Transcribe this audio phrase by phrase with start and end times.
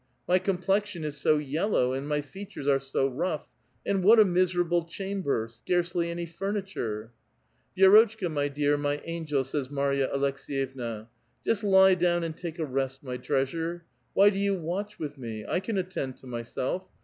[0.27, 3.49] my complexion is so yellow, and my features are so rough!
[3.85, 5.45] and what a miserable chamber!
[5.47, 7.11] Scarcelv anv furniture!""
[7.77, 11.05] Vi^rotchka, my dear, my angel," says Marya Aleks^yevna,"
[11.45, 13.85] just lie down and take a rest, my treasure.
[14.15, 15.45] Why do you watch with me?
[15.47, 16.83] I can attend to myself.